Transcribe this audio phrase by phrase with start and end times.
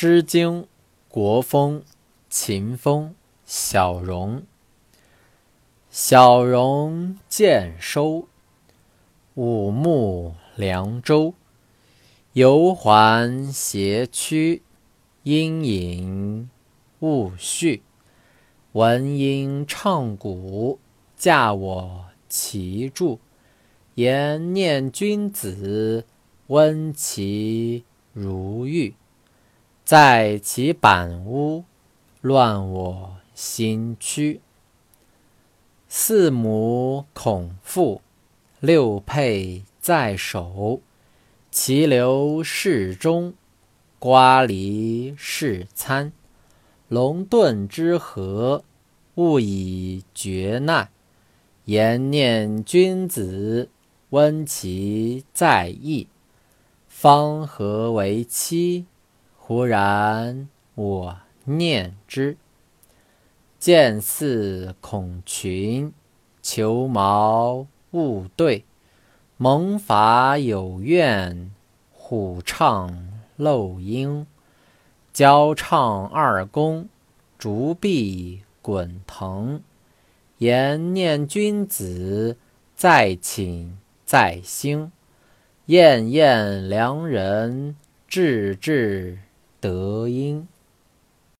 [0.00, 0.62] 诗经·
[1.08, 1.80] 国风·
[2.30, 3.08] 秦风·
[3.44, 4.44] 小荣。
[5.90, 8.28] 小荣见收，
[9.34, 11.34] 五木凉州。
[12.34, 14.62] 游环斜曲，
[15.24, 16.48] 阴隐
[17.00, 17.82] 勿绪。
[18.74, 20.78] 闻音唱鼓，
[21.16, 23.18] 驾我其柱。
[23.96, 26.04] 言念君子，
[26.46, 28.94] 温其如玉。
[29.88, 31.64] 在其板屋，
[32.20, 34.42] 乱我心躯。
[35.88, 38.02] 四母恐父，
[38.60, 40.82] 六佩在手。
[41.50, 43.32] 其流室中，
[43.98, 46.12] 瓜梨是餐。
[46.88, 48.62] 龙遁之合，
[49.14, 50.90] 勿以绝难。
[51.64, 53.70] 言念君子，
[54.10, 56.08] 温其在意。
[56.86, 58.84] 方和为期？
[59.48, 61.16] 忽然我
[61.46, 62.36] 念之，
[63.58, 65.94] 见似孔群，
[66.42, 68.66] 求毛勿对。
[69.38, 71.50] 蒙法有怨，
[71.90, 74.26] 虎唱漏音。
[75.14, 76.90] 交唱二公，
[77.38, 79.62] 竹壁滚腾。
[80.36, 82.36] 言念君子，
[82.76, 84.92] 在寝在兴。
[85.64, 89.20] 燕燕良人，志志。
[89.60, 90.46] 德音。